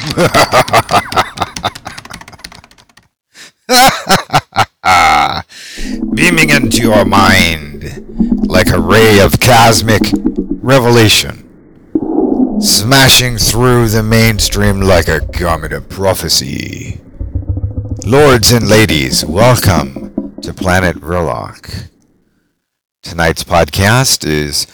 [6.14, 10.00] Beaming into your mind like a ray of cosmic
[10.62, 11.46] revelation.
[12.60, 16.98] Smashing through the mainstream like a comet of prophecy.
[18.06, 21.90] Lords and ladies, welcome to Planet Verloc.
[23.02, 24.66] Tonight's podcast is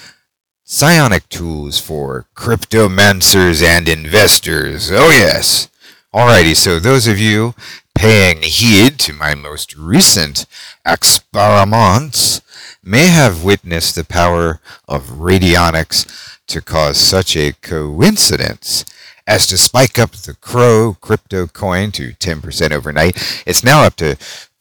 [0.69, 4.91] Psionic Tools for Cryptomancers and Investors.
[4.91, 5.69] Oh, yes.
[6.13, 7.55] Alrighty, so those of you
[7.95, 10.45] paying heed to my most recent
[10.85, 12.41] experiments
[12.83, 18.85] may have witnessed the power of radionics to cause such a coincidence
[19.25, 23.45] as to spike up the Crow crypto coin to 10% overnight.
[23.47, 24.17] It's now up to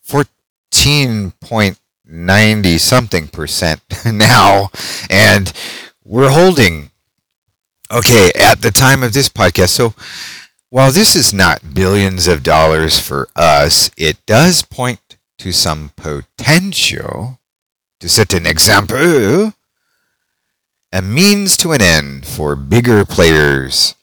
[0.08, 4.70] 14.90 something percent now,
[5.10, 5.52] and
[6.06, 6.92] we're holding,
[7.92, 9.70] okay, at the time of this podcast.
[9.70, 9.94] So
[10.70, 17.40] while this is not billions of dollars for us, it does point to some potential,
[18.00, 19.54] to set an example,
[20.92, 23.96] a means to an end for bigger players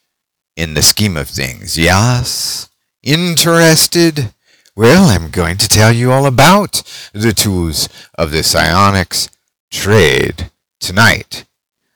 [0.57, 1.79] in the scheme of things.
[1.79, 2.69] Yes?
[3.03, 4.35] Interested?
[4.75, 9.29] Well, I'm going to tell you all about the tools of the psionics
[9.71, 10.51] trade
[10.81, 11.45] tonight.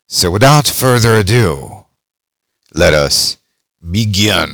[0.08, 1.86] So without further ado,
[2.72, 3.38] let us
[3.90, 4.50] begin.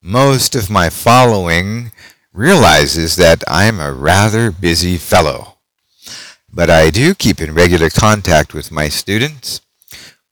[0.00, 1.90] Most of my following
[2.32, 5.58] realizes that I'm a rather busy fellow,
[6.52, 9.60] but I do keep in regular contact with my students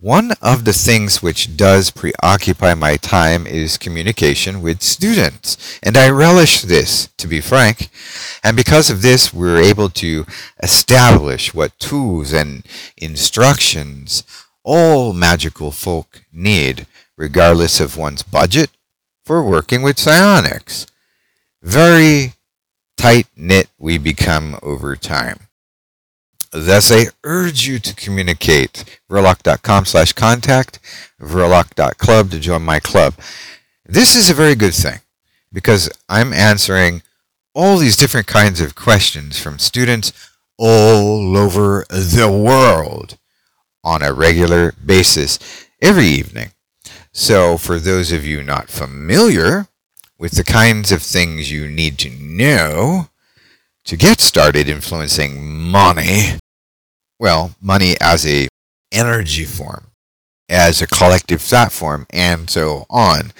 [0.00, 6.08] one of the things which does preoccupy my time is communication with students, and I
[6.08, 7.90] relish this, to be frank.
[8.42, 10.24] And because of this, we're able to
[10.62, 12.64] establish what tools and
[12.96, 14.22] instructions
[14.64, 18.70] all magical folk need, regardless of one's budget,
[19.24, 20.86] for working with psionics.
[21.62, 22.32] Very
[22.96, 25.40] tight knit we become over time.
[26.52, 28.98] Thus, I urge you to communicate.
[29.08, 30.80] Verloc.com slash contact,
[31.20, 33.14] Verloc.club to join my club.
[33.86, 35.00] This is a very good thing
[35.52, 37.02] because I'm answering
[37.54, 40.12] all these different kinds of questions from students
[40.58, 43.16] all over the world
[43.82, 45.38] on a regular basis
[45.80, 46.50] every evening.
[47.12, 49.66] So, for those of you not familiar
[50.18, 53.09] with the kinds of things you need to know,
[53.84, 56.38] to get started influencing money,
[57.18, 58.48] well, money as a
[58.92, 59.88] energy form,
[60.48, 63.32] as a collective thought form, and so on.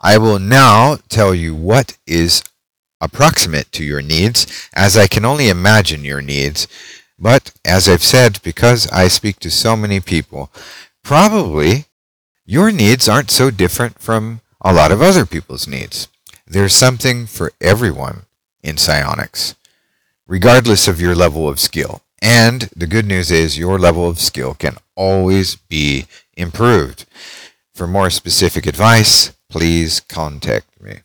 [0.00, 2.42] I will now tell you what is
[3.00, 6.66] approximate to your needs, as I can only imagine your needs.
[7.18, 10.50] But as I've said, because I speak to so many people,
[11.02, 11.86] probably
[12.46, 16.08] your needs aren't so different from a lot of other people's needs.
[16.46, 18.22] There's something for everyone
[18.62, 19.54] in psionics
[20.30, 22.02] regardless of your level of skill.
[22.22, 27.04] And the good news is your level of skill can always be improved.
[27.74, 31.00] For more specific advice, please contact me.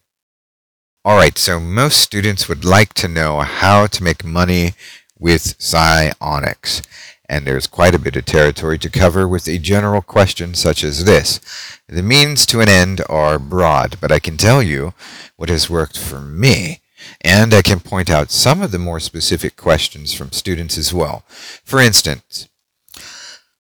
[1.03, 4.73] All right, so most students would like to know how to make money
[5.17, 6.83] with psionics.
[7.27, 11.05] And there's quite a bit of territory to cover with a general question such as
[11.05, 11.39] this.
[11.87, 14.93] The means to an end are broad, but I can tell you
[15.35, 16.81] what has worked for me
[17.21, 21.23] and I can point out some of the more specific questions from students as well.
[21.63, 22.47] For instance,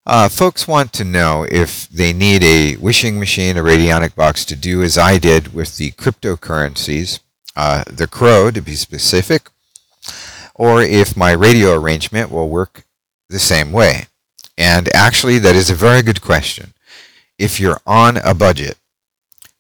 [0.05, 4.55] uh, folks want to know if they need a wishing machine, a radionic box to
[4.55, 7.19] do as I did with the cryptocurrencies,
[7.55, 9.49] uh, the Crow to be specific,
[10.53, 12.85] or if my radio arrangement will work
[13.29, 14.05] the same way.
[14.57, 16.73] And actually, that is a very good question.
[17.39, 18.77] If you're on a budget,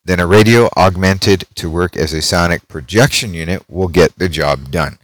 [0.05, 4.69] then a radio augmented to work as a sonic projection unit will get the job
[4.69, 4.99] done.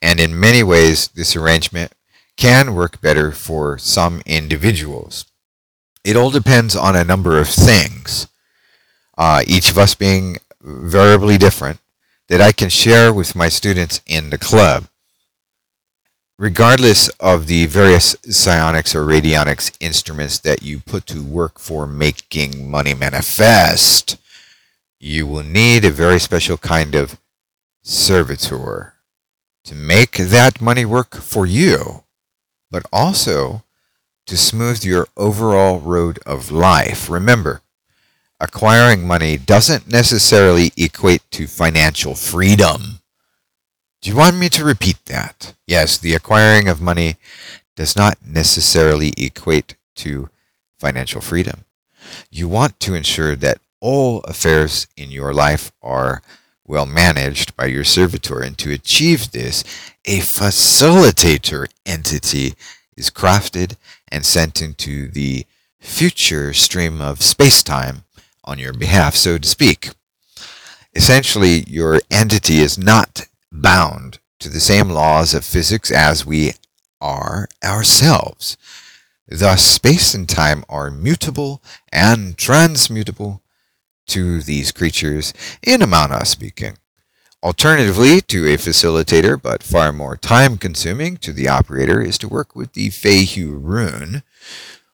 [0.00, 1.92] And in many ways, this arrangement
[2.36, 5.26] can work better for some individuals.
[6.04, 8.28] It all depends on a number of things,
[9.18, 11.80] uh, each of us being variably different,
[12.28, 14.86] that I can share with my students in the club.
[16.38, 22.70] Regardless of the various psionics or radionics instruments that you put to work for making
[22.70, 24.18] money manifest,
[25.06, 27.20] you will need a very special kind of
[27.82, 28.94] servitor
[29.62, 32.02] to make that money work for you,
[32.72, 33.62] but also
[34.26, 37.08] to smooth your overall road of life.
[37.08, 37.62] Remember,
[38.40, 43.00] acquiring money doesn't necessarily equate to financial freedom.
[44.02, 45.54] Do you want me to repeat that?
[45.68, 47.14] Yes, the acquiring of money
[47.76, 50.30] does not necessarily equate to
[50.80, 51.64] financial freedom.
[52.28, 56.20] You want to ensure that all affairs in your life are
[56.66, 59.62] well managed by your servitor, and to achieve this,
[60.04, 62.54] a facilitator entity
[62.96, 63.76] is crafted
[64.10, 65.46] and sent into the
[65.78, 68.02] future stream of space-time
[68.42, 69.90] on your behalf, so to speak.
[70.92, 76.54] Essentially, your entity is not bound to the same laws of physics as we
[77.00, 78.56] are ourselves.
[79.28, 81.62] Thus, space and time are mutable
[81.92, 83.42] and transmutable
[84.06, 85.32] to these creatures
[85.62, 86.76] in a manner speaking.
[87.42, 92.56] Alternatively, to a facilitator, but far more time consuming to the operator, is to work
[92.56, 94.22] with the Fehu rune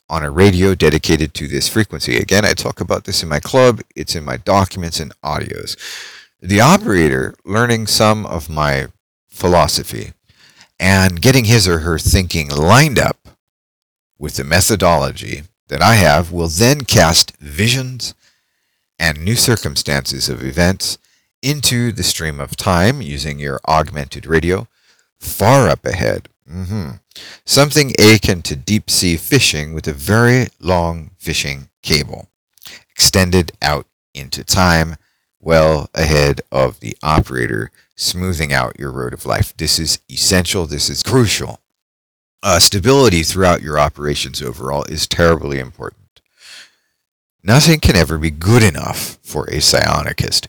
[0.08, 2.18] on a radio dedicated to this frequency.
[2.18, 5.76] Again, I talk about this in my club, it's in my documents and audios.
[6.40, 8.88] The operator learning some of my
[9.30, 10.12] philosophy
[10.78, 13.28] and getting his or her thinking lined up
[14.18, 18.14] with the methodology that I have will then cast visions
[19.02, 20.96] and new circumstances of events
[21.42, 24.66] into the stream of time using your augmented radio
[25.18, 26.90] far up ahead Mm-hmm.
[27.44, 32.28] Something akin to deep sea fishing with a very long fishing cable,
[32.90, 34.96] extended out into time,
[35.40, 39.56] well ahead of the operator, smoothing out your road of life.
[39.56, 40.66] This is essential.
[40.66, 41.60] This is crucial.
[42.42, 46.01] Uh, stability throughout your operations overall is terribly important.
[47.44, 50.46] Nothing can ever be good enough for a psionicist.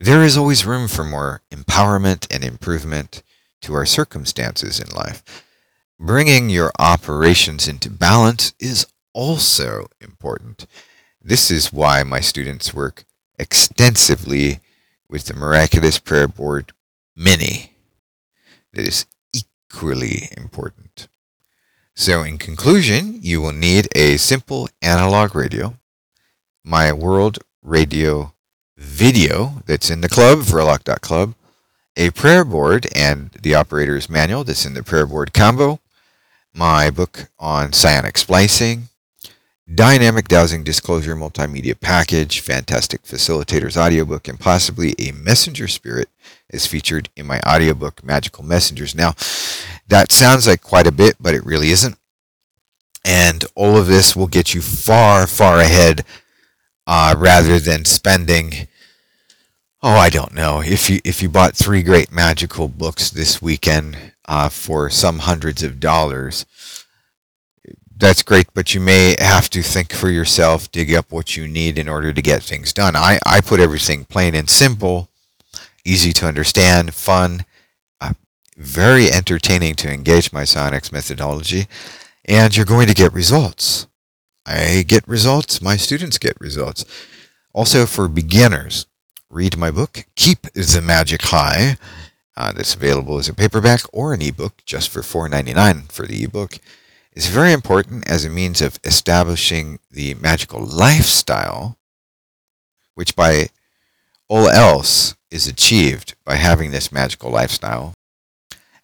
[0.00, 3.22] There is always room for more empowerment and improvement
[3.62, 5.22] to our circumstances in life.
[6.00, 10.66] Bringing your operations into balance is also important.
[11.22, 13.04] This is why my students work
[13.38, 14.58] extensively
[15.08, 16.72] with the Miraculous Prayer Board
[17.16, 17.74] Mini.
[18.72, 21.08] That is equally important.
[22.00, 25.74] So, in conclusion, you will need a simple analog radio,
[26.64, 28.34] my World Radio
[28.76, 31.34] video that's in the club, Verloc.club,
[31.96, 35.80] a prayer board and the operator's manual that's in the prayer board combo,
[36.54, 38.90] my book on psionic splicing,
[39.74, 46.08] dynamic dowsing disclosure multimedia package, fantastic facilitators audiobook, and possibly a messenger spirit
[46.50, 48.94] is featured in my audiobook Magical Messengers.
[48.94, 49.14] Now,
[49.88, 51.98] that sounds like quite a bit, but it really isn't.
[53.04, 56.04] And all of this will get you far, far ahead
[56.86, 58.68] uh, rather than spending
[59.82, 60.60] oh, I don't know.
[60.60, 65.62] If you if you bought three great magical books this weekend uh, for some hundreds
[65.62, 66.44] of dollars,
[67.98, 68.46] that's great.
[68.54, 72.12] But you may have to think for yourself, dig up what you need in order
[72.12, 72.96] to get things done.
[72.96, 75.08] I I put everything plain and simple,
[75.84, 77.44] easy to understand, fun,
[78.00, 78.14] uh,
[78.56, 81.66] very entertaining to engage my psionics methodology,
[82.24, 83.86] and you're going to get results.
[84.46, 85.60] I get results.
[85.60, 86.84] My students get results.
[87.52, 88.86] Also for beginners
[89.30, 91.76] read my book, Keep the Magic High.
[92.36, 96.60] Uh, that's available as a paperback or an ebook just for $4.99 for the ebook.
[97.12, 101.76] Is very important as a means of establishing the magical lifestyle,
[102.94, 103.48] which by
[104.28, 107.94] all else is achieved by having this magical lifestyle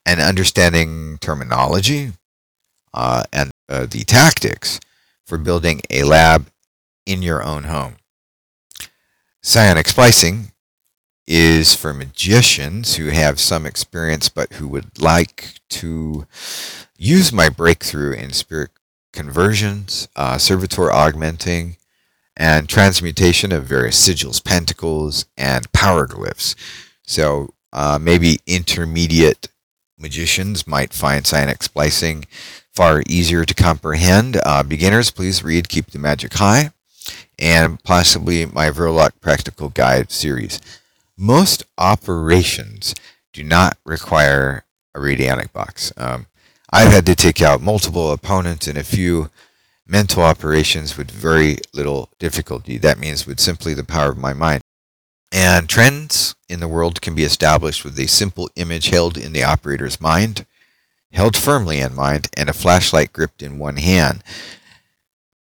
[0.05, 2.13] and understanding terminology
[2.93, 4.81] uh, and uh, the tactics
[5.27, 6.49] for building a lab
[7.07, 7.97] in your own home.
[9.43, 10.53] Psionic splicing
[11.27, 16.27] is for magicians who have some experience but who would like to
[16.97, 18.71] use my breakthrough in spirit
[19.13, 21.77] conversions, uh, servitor augmenting,
[22.37, 26.55] and transmutation of various sigils, pentacles, and power glyphs.
[27.03, 29.49] So uh, maybe intermediate
[29.99, 32.27] magicians might find psionic splicing
[32.73, 34.41] far easier to comprehend.
[34.45, 36.73] Uh, beginners, please read Keep the Magic High
[37.39, 40.61] and possibly my Verloc Practical Guide series.
[41.17, 42.95] Most operations
[43.33, 45.93] do not require a radionic box.
[45.97, 46.27] Um,
[46.77, 49.31] I've had to take out multiple opponents in a few
[49.87, 52.79] mental operations with very little difficulty.
[52.79, 54.61] That means with simply the power of my mind.
[55.31, 59.45] And trends in the world can be established with a simple image held in the
[59.45, 60.47] operator's mind,
[61.13, 64.25] held firmly in mind, and a flashlight gripped in one hand.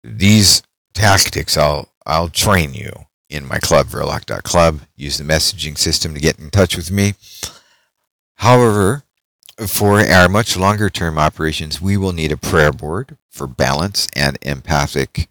[0.04, 0.64] These
[0.96, 4.80] tactics I'll I'll train you in my club, Verloc.club.
[4.96, 7.14] Use the messaging system to get in touch with me.
[8.38, 9.04] However,
[9.68, 14.38] for our much longer term operations, we will need a prayer board for balance and
[14.42, 15.28] empathic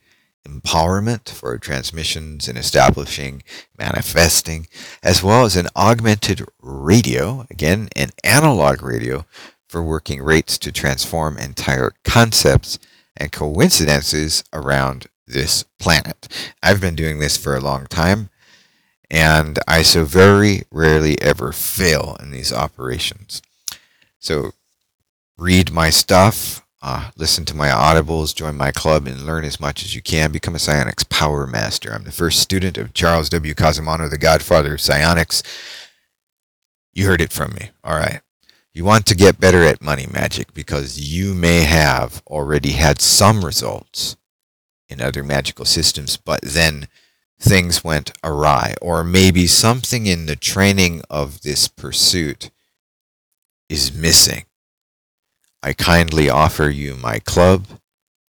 [0.46, 3.42] empowerment for transmissions and establishing,
[3.78, 4.66] manifesting,
[5.02, 9.24] as well as an augmented radio, again, an analog radio
[9.68, 12.78] for working rates to transform entire concepts
[13.16, 16.28] and coincidences around this planet.
[16.62, 18.30] I've been doing this for a long time,
[19.10, 23.42] and I so very rarely ever fail in these operations.
[24.18, 24.52] So
[25.36, 29.82] read my stuff, uh, listen to my audibles, join my club, and learn as much
[29.82, 30.30] as you can.
[30.30, 31.92] Become a psionics power master.
[31.92, 33.54] I'm the first student of Charles W.
[33.54, 35.42] Cosimano, the godfather of psionics.
[36.92, 37.70] You heard it from me.
[37.82, 38.20] All right.
[38.72, 43.44] You want to get better at money magic because you may have already had some
[43.44, 44.16] results
[44.88, 46.86] in other magical systems, but then
[47.40, 52.50] things went awry, or maybe something in the training of this pursuit
[53.68, 54.44] is missing.
[55.62, 57.66] I kindly offer you my club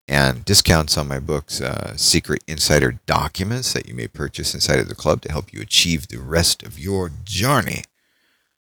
[0.08, 4.88] and discounts on my books, uh, secret insider documents that you may purchase inside of
[4.88, 7.82] the club to help you achieve the rest of your journey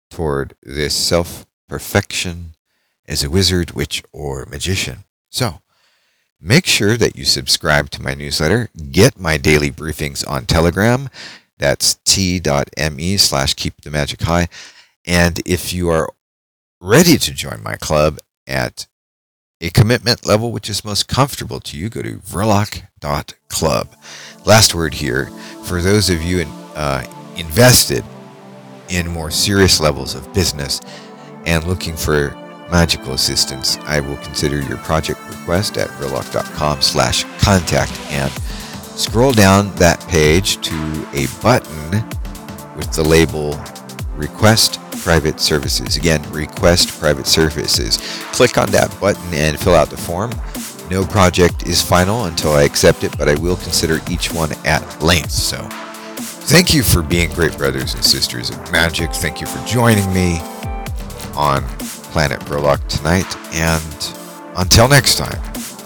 [0.09, 2.55] toward this self perfection
[3.07, 5.05] as a wizard, witch, or magician.
[5.29, 5.61] So,
[6.39, 11.09] make sure that you subscribe to my newsletter, get my daily briefings on Telegram.
[11.57, 14.47] That's t.me slash keep the magic high.
[15.05, 16.09] And if you are
[16.81, 18.87] ready to join my club at
[19.61, 23.95] a commitment level which is most comfortable to you, go to verloc.club.
[24.45, 25.27] Last word here
[25.63, 27.05] for those of you in, uh,
[27.37, 28.03] invested
[28.89, 30.81] in more serious levels of business
[31.45, 32.31] and looking for
[32.71, 38.31] magical assistance, I will consider your project request at verloc.com slash contact and
[38.97, 41.91] scroll down that page to a button
[42.75, 43.63] with the label
[44.15, 45.97] request private services.
[45.97, 47.97] Again, request private services.
[48.31, 50.31] Click on that button and fill out the form.
[50.89, 55.01] No project is final until I accept it, but I will consider each one at
[55.01, 55.31] length.
[55.31, 55.57] So
[56.47, 59.11] thank you for being great brothers and sisters of magic.
[59.13, 60.39] Thank you for joining me
[61.35, 61.63] on
[62.11, 63.35] Planet Verloc tonight.
[63.53, 65.41] And until next time,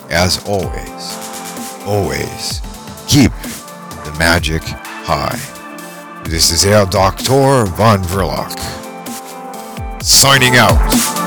[0.09, 2.61] as always, always
[3.07, 3.31] keep
[4.05, 5.39] the magic high.
[6.23, 7.65] This is Herr Dr.
[7.65, 8.54] von Verloc
[10.05, 11.24] signing out.